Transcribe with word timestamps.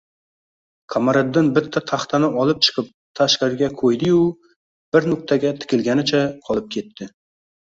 Qamariddin 0.93 1.51
bitta 1.57 1.83
taxtani 1.91 2.29
olib 2.43 2.63
chiqib 2.67 2.87
tashqariga 3.21 3.69
qo‘ydi-yu, 3.83 4.23
bir 4.97 5.09
nuqtaga 5.13 5.53
tikilganicha, 5.61 6.25
qolib 6.51 6.75
ketdi 6.79 7.11